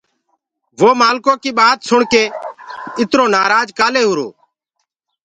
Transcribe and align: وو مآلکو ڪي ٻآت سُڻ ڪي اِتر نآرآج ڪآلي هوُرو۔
وو 0.79 0.89
مآلکو 1.01 1.33
ڪي 1.43 1.51
ٻآت 1.57 1.77
سُڻ 1.89 1.99
ڪي 2.13 2.23
اِتر 3.01 3.17
نآرآج 3.33 3.67
ڪآلي 3.79 4.01
هوُرو۔ 4.05 4.27